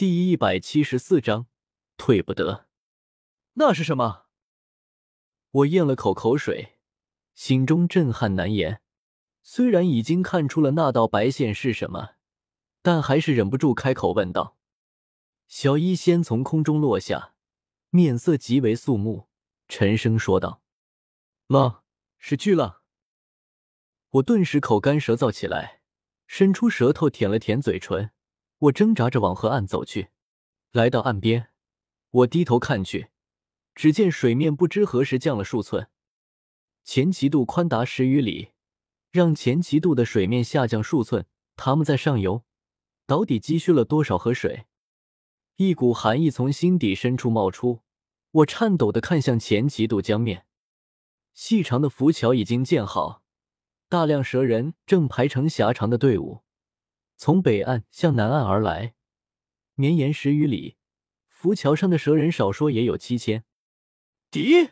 [0.00, 1.46] 第一百七十四章，
[1.98, 2.66] 退不得。
[3.52, 4.24] 那是什么？
[5.50, 6.78] 我咽了口口水，
[7.34, 8.80] 心中震撼难言。
[9.42, 12.12] 虽然已经看出了那道白线是什么，
[12.80, 14.56] 但还是忍不住开口问道。
[15.48, 17.34] 小医仙从空中落下，
[17.90, 19.28] 面色极为肃穆，
[19.68, 20.62] 沉声说道
[21.48, 21.84] ：“浪，
[22.16, 22.80] 是巨浪。”
[24.12, 25.82] 我顿时口干舌燥起来，
[26.26, 28.12] 伸出舌头舔了舔嘴唇。
[28.60, 30.10] 我挣扎着往河岸走去，
[30.72, 31.48] 来到岸边，
[32.10, 33.08] 我低头看去，
[33.74, 35.88] 只见水面不知何时降了数寸，
[36.84, 38.50] 前旗渡宽达十余里，
[39.10, 41.24] 让前旗渡的水面下降数寸，
[41.56, 42.44] 他们在上游
[43.06, 44.66] 到底积蓄了多少河水？
[45.56, 47.80] 一股寒意从心底深处冒出，
[48.32, 50.44] 我颤抖的看向前旗渡江面，
[51.32, 53.22] 细长的浮桥已经建好，
[53.88, 56.42] 大量蛇人正排成狭长的队伍。
[57.22, 58.94] 从北岸向南岸而来，
[59.74, 60.78] 绵延十余里。
[61.28, 63.44] 浮桥上的蛇人少说也有七千。
[64.30, 64.70] 敌，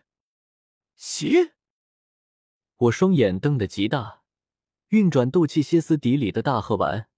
[0.96, 1.52] 袭！
[2.76, 4.22] 我双眼瞪得极大，
[4.88, 7.10] 运转斗气歇斯底里的大喝完，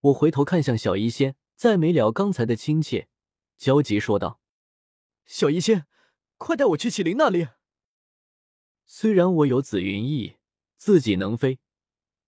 [0.00, 3.08] 我回头看向小医仙，再没了刚才的亲切，
[3.58, 4.40] 焦急说道
[5.26, 5.84] ：“小医仙，
[6.38, 7.48] 快带我去启灵那里。”
[8.86, 10.38] 虽然我有紫云翼，
[10.78, 11.60] 自己能飞，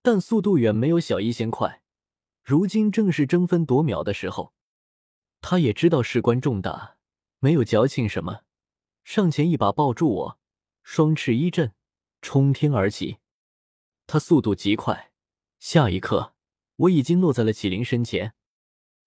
[0.02, 1.80] 但速度远没有小医仙快。
[2.44, 4.52] 如今正是争分夺秒的时候，
[5.40, 6.98] 他也知道事关重大，
[7.38, 8.42] 没有矫情什么，
[9.02, 10.38] 上前一把抱住我，
[10.82, 11.72] 双翅一震，
[12.20, 13.16] 冲天而起。
[14.06, 15.10] 他速度极快，
[15.58, 16.34] 下一刻
[16.76, 18.34] 我已经落在了启灵身前。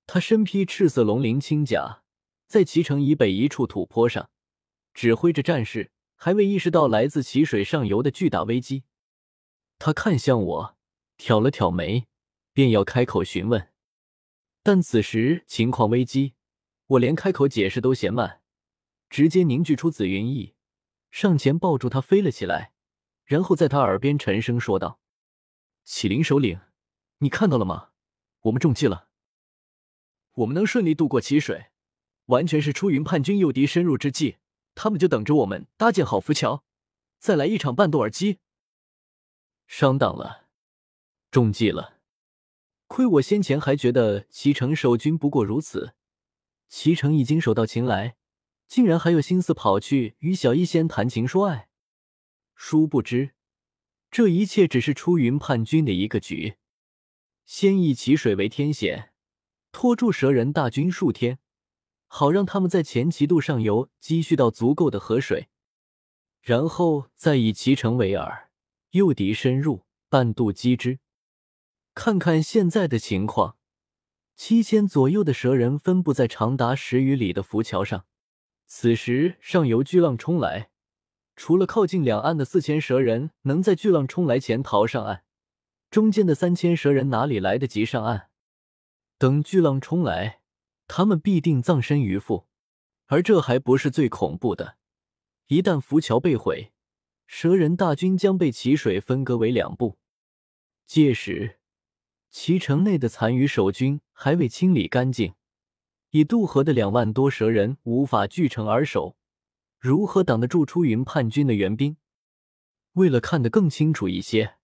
[0.08, 2.02] 他身披赤色龙鳞轻甲，
[2.48, 4.32] 在齐城以北一处土坡上
[4.96, 8.86] 指挥着战士，还未意识到来自奇水上游的巨大危机。
[9.78, 10.78] 他看向我，
[11.18, 12.08] 挑了挑眉。
[12.58, 13.72] 便要开口询问，
[14.64, 16.34] 但此时情况危机，
[16.88, 18.42] 我连开口解释都嫌慢，
[19.12, 20.56] 直接凝聚出紫云翼，
[21.12, 22.74] 上前抱住他飞了起来，
[23.26, 25.00] 然后在他耳边沉声说道
[25.86, 26.60] ：“启灵首领，
[27.20, 27.92] 你看到了吗？
[28.40, 29.10] 我们中计了，
[30.32, 31.68] 我们能顺利渡过奇水，
[32.26, 34.38] 完全是出云叛军诱敌深入之计，
[34.74, 36.64] 他们就等着我们搭建好浮桥，
[37.20, 38.40] 再来一场半渡而击。
[39.68, 40.48] 上当了，
[41.30, 41.94] 中计了。”
[42.88, 45.94] 亏我先前还觉得齐城守军不过如此，
[46.70, 48.16] 齐城已经手到擒来，
[48.68, 51.70] 竟然还有心思跑去与小医仙谈情说爱。
[52.56, 53.32] 殊不知，
[54.10, 56.56] 这一切只是出云叛军的一个局，
[57.46, 59.12] 先以齐水为天险，
[59.72, 61.40] 拖住蛇人大军数天，
[62.08, 65.50] 好让他们在前旗渡上游积蓄到足够的河水，
[66.42, 68.46] 然后再以齐城为饵，
[68.92, 71.00] 诱敌深入，半渡击之。
[71.98, 73.58] 看看现在的情况，
[74.36, 78.06] 七千左右的蛇人分布在长达十余里的浮桥上。
[78.68, 80.70] 此时上游巨浪冲来，
[81.36, 85.24] 除了靠近两岸的四千蛇人能在巨浪冲来前逃上岸，
[85.90, 88.30] 中间的三千蛇人哪里来得及上岸？
[89.18, 90.42] 等巨浪冲来，
[90.88, 92.46] 他们必定葬身鱼腹。
[93.08, 94.78] 而这还不是最恐怖的，
[95.48, 96.72] 一旦浮桥被毁，
[97.26, 99.98] 蛇人大军将被齐水分割为两部，
[100.86, 101.57] 届时。
[102.30, 105.34] 其城内的残余守军还未清理干净，
[106.12, 109.16] 以渡河的两万多蛇人无法据城而守，
[109.80, 111.98] 如何挡得住出云叛军的援兵？
[112.94, 114.56] 为了看得更清楚一些，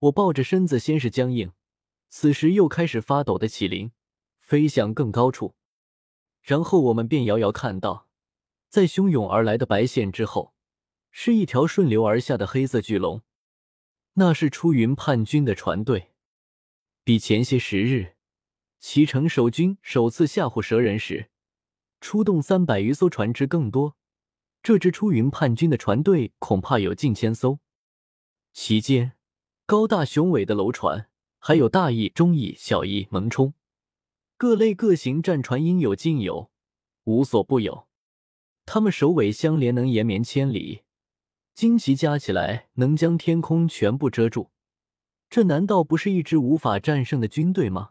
[0.00, 1.52] 我抱着身子先是僵硬，
[2.08, 3.92] 此时又开始发抖的起灵，
[4.38, 5.54] 飞向更高处。
[6.42, 8.08] 然后我们便遥遥看到，
[8.68, 10.54] 在汹涌而来的白线之后，
[11.10, 13.22] 是一条顺流而下的黑色巨龙，
[14.14, 16.12] 那是出云叛军的船队。
[17.08, 18.16] 比前些时日，
[18.80, 21.30] 齐城守军首次吓唬蛇人时，
[22.02, 23.96] 出动三百余艘船只更多。
[24.62, 27.60] 这支出云叛军的船队恐怕有近千艘，
[28.52, 29.12] 其间
[29.64, 31.08] 高大雄伟的楼船，
[31.38, 33.54] 还有大翼、中翼、小翼、猛冲，
[34.36, 36.50] 各类各型战船应有尽有，
[37.04, 37.88] 无所不有。
[38.66, 40.82] 他们首尾相连，能延绵千里，
[41.56, 44.50] 旌旗加起来能将天空全部遮住。
[45.30, 47.90] 这难道不是一支无法战胜的军队吗？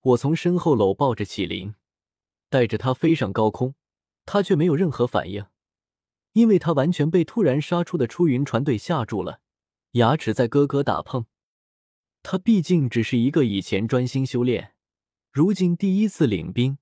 [0.00, 1.74] 我从身后搂抱着启灵，
[2.48, 3.74] 带着他飞上高空，
[4.24, 5.46] 他却没有任何反应，
[6.34, 9.40] 因为他完全被突然杀出的出云船队吓住了，
[9.92, 11.26] 牙齿在咯咯打碰。
[12.22, 14.74] 他毕竟只是一个以前专心修炼，
[15.32, 16.78] 如今第一次领兵，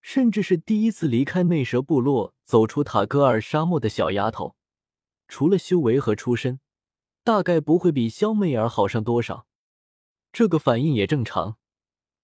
[0.00, 4.56] 甚至是第一次离开魅蛇部落，走出塔戈尔沙漠的小丫头，
[5.26, 6.60] 除了修为和出身。
[7.28, 9.46] 大概不会比肖媚儿好上多少，
[10.32, 11.58] 这个反应也正常，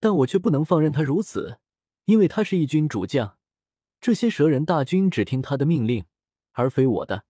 [0.00, 1.58] 但我却不能放任他如此，
[2.06, 3.36] 因为他是一军主将，
[4.00, 6.06] 这些蛇人大军只听他的命令，
[6.52, 7.26] 而非我的。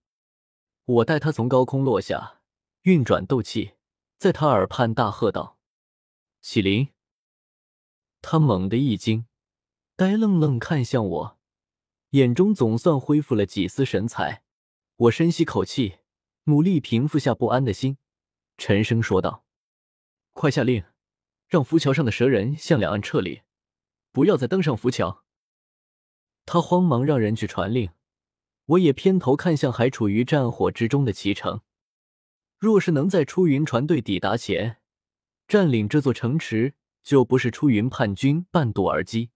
[0.85, 2.43] 我带他从高空落下，
[2.83, 3.73] 运转斗气，
[4.19, 5.59] 在他耳畔大喝道
[6.41, 6.91] ：“启灵！”
[8.23, 9.27] 他猛地一惊，
[9.97, 11.39] 呆愣愣看向我，
[12.11, 14.45] 眼中总算恢复了几丝神采。
[14.95, 15.97] 我深吸口气，
[16.45, 17.99] 努力平复下不安的心，
[18.59, 19.45] 沉声说道
[20.33, 20.85] ：“快下令，
[21.49, 23.43] 让浮桥上的蛇人向两岸撤离，
[24.13, 25.25] 不要再登上浮桥。”
[26.47, 27.91] 他慌忙让人去传令。
[28.67, 31.61] 我也偏头看向还处于战火之中的齐城。
[32.59, 34.79] 若是能在出云船队抵达前
[35.47, 39.31] 占领这座城池，就不是出云叛军半渡而击，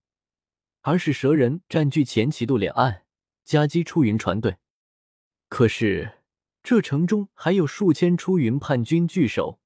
[0.81, 3.05] 而是蛇人占据前旗渡两岸，
[3.45, 4.57] 夹击出云船队。
[5.51, 6.18] 可是
[6.63, 9.61] 这城中还有数千出云叛军据守，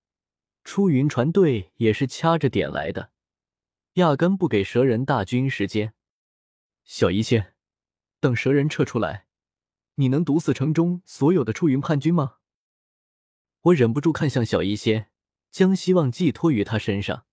[0.64, 3.10] 出云船队也是掐着点来的，
[3.94, 5.94] 压根不给蛇人大军时间。
[6.84, 7.54] 小医仙，
[8.20, 9.26] 等蛇人撤出来。
[9.96, 12.36] 你能毒死城中所有的出云叛军吗？
[13.62, 15.10] 我忍不住看向小医仙，
[15.50, 17.26] 将希望寄托于他身上，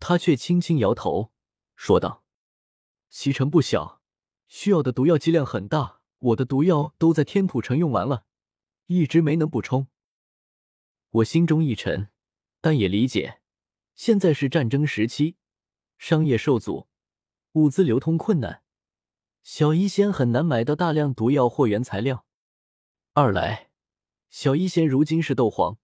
[0.00, 1.32] 他却轻轻摇头，
[1.76, 2.24] 说道
[3.08, 4.02] ：“西城不小，
[4.48, 8.26] 需要的毒药剂量很大，我的毒药都在天土城用完了，
[8.94, 9.88] 一直没能补充。”
[11.10, 12.08] 我心中一沉，
[12.60, 13.40] 但也理解，
[13.94, 15.36] 现在是战争时期，
[15.98, 16.88] 商业受阻，
[17.52, 18.62] 物资流通困难。
[19.42, 22.24] 小医仙很难买到大量毒药或原材料。
[23.12, 23.70] 二来，
[24.30, 25.78] 小医仙如今是斗皇，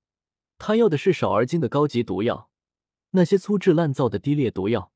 [0.56, 2.50] 他要的是少而精的高级毒药，
[3.10, 4.92] 那些粗制滥造的低劣毒药，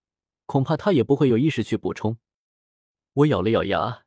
[0.46, 2.18] 恐怕他也不会有意识去补充。
[3.12, 4.04] 我咬了咬牙，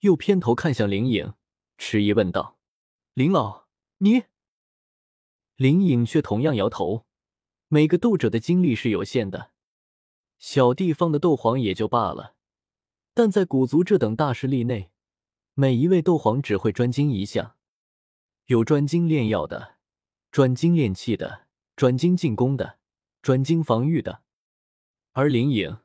[0.00, 1.34] 又偏头看向灵影，
[1.76, 2.55] 迟疑问道
[3.16, 3.64] ：“林老，
[3.96, 4.24] 你？”
[5.56, 7.06] 林颖却同样摇头。
[7.68, 9.52] 每个斗者的精力是有限的，
[10.38, 12.36] 小地方的斗皇也就罢了。
[13.14, 14.90] 但在古族这等大势力内，
[15.54, 17.56] 每一位斗皇只会专精一项，
[18.48, 19.76] 有专精炼药的，
[20.30, 22.78] 专精炼器的，专精进攻的，
[23.22, 24.22] 专精防御的。
[25.12, 25.78] 而林颖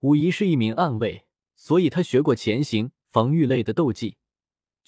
[0.00, 1.24] 无疑是一名暗卫，
[1.56, 4.18] 所以他学过潜行、防御类的斗技，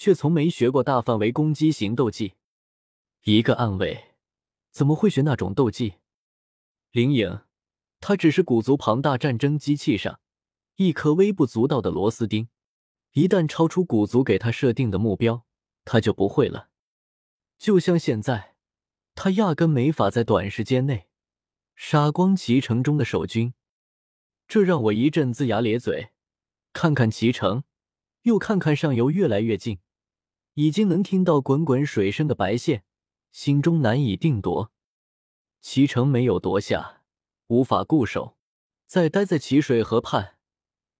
[0.02, 2.34] 却从没学过大范围攻击型斗技。
[3.22, 4.16] 一个暗卫
[4.72, 5.94] 怎么会学那种斗技？
[6.90, 7.42] 林颖，
[8.00, 10.18] 他只是古族庞大战争机器上。
[10.74, 12.48] 一颗微不足道的螺丝钉，
[13.12, 15.46] 一旦超出古族给他设定的目标，
[15.84, 16.70] 他就不会了。
[17.56, 18.56] 就像现在，
[19.14, 21.06] 他压根没法在短时间内
[21.76, 23.54] 杀光齐城中的守军，
[24.48, 26.10] 这让我一阵龇牙咧嘴。
[26.72, 27.62] 看看齐城，
[28.22, 29.78] 又看看上游越来越近，
[30.54, 32.84] 已经能听到滚滚水声的白线，
[33.30, 34.72] 心中难以定夺。
[35.60, 37.02] 齐城没有夺下，
[37.46, 38.36] 无法固守，
[38.86, 40.38] 再待在齐水河畔。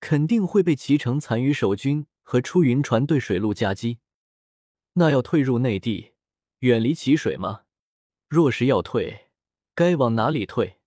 [0.00, 4.00] 肯定会被齐城残余守军和出云船队水陆夹击。
[4.94, 6.14] 那要退入内地，
[6.58, 7.66] 远离齐水吗？
[8.28, 9.28] 若是要退，
[9.76, 10.80] 该往哪里退？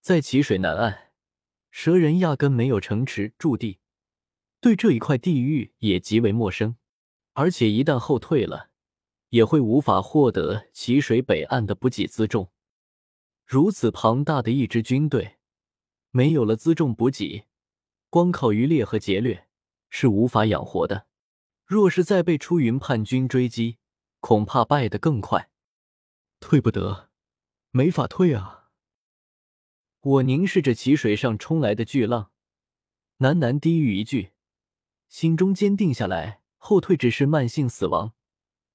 [0.00, 1.12] 在齐水南岸，
[1.70, 3.80] 蛇人压根没有城池驻地，
[4.60, 6.76] 对这一块地域也极为陌生。
[7.34, 8.70] 而且一旦后退了，
[9.30, 12.50] 也会无法获得齐水北岸的补给辎重。
[13.46, 15.38] 如此庞大的一支军队，
[16.10, 17.46] 没有了辎重补给。
[18.10, 19.48] 光靠渔猎和劫掠
[19.88, 21.06] 是无法养活的，
[21.64, 23.78] 若是再被出云叛军追击，
[24.20, 25.50] 恐怕败得更快。
[26.38, 27.08] 退不得，
[27.70, 28.68] 没法退啊！
[30.00, 32.32] 我凝视着齐水上冲来的巨浪，
[33.20, 34.32] 喃喃低语一句，
[35.08, 38.14] 心中坚定下来：后退只是慢性死亡，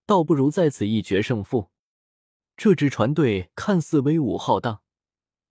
[0.06, 1.72] 倒不如在此一决胜负。
[2.58, 4.82] 这支船队看似威武浩荡，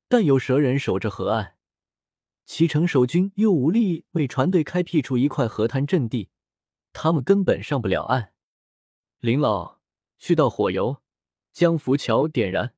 [0.07, 1.57] 但有蛇人守着河岸。
[2.45, 6.28] 齐城守军又无力为船队开辟出一块河滩阵地，
[6.93, 8.35] 他们根本上不了岸。
[9.21, 9.78] 林老，
[10.19, 10.99] 去到火油，
[11.55, 12.75] 将浮桥点燃。